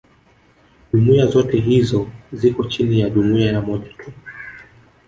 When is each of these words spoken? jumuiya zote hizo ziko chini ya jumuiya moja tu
jumuiya 0.93 1.25
zote 1.27 1.59
hizo 1.59 2.07
ziko 2.33 2.63
chini 2.63 2.99
ya 2.99 3.09
jumuiya 3.09 3.61
moja 3.61 3.89
tu 3.97 4.11